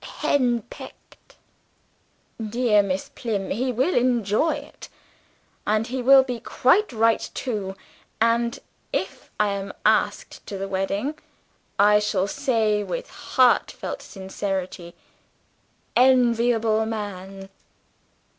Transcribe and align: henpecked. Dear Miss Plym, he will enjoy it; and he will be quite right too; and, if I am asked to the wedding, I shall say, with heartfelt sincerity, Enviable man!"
henpecked. 0.21 1.35
Dear 2.43 2.81
Miss 2.81 3.09
Plym, 3.09 3.51
he 3.51 3.71
will 3.71 3.93
enjoy 3.93 4.55
it; 4.55 4.89
and 5.67 5.85
he 5.85 6.01
will 6.01 6.23
be 6.23 6.39
quite 6.39 6.91
right 6.91 7.29
too; 7.35 7.75
and, 8.19 8.57
if 8.91 9.29
I 9.39 9.49
am 9.49 9.71
asked 9.85 10.43
to 10.47 10.57
the 10.57 10.67
wedding, 10.67 11.19
I 11.77 11.99
shall 11.99 12.25
say, 12.25 12.81
with 12.83 13.11
heartfelt 13.11 14.01
sincerity, 14.01 14.95
Enviable 15.95 16.87
man!" 16.87 17.49